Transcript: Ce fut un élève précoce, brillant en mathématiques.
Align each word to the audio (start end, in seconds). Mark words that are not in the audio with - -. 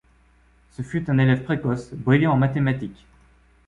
Ce 0.71 0.81
fut 0.81 1.07
un 1.11 1.19
élève 1.19 1.43
précoce, 1.43 1.93
brillant 1.93 2.31
en 2.31 2.37
mathématiques. 2.37 3.05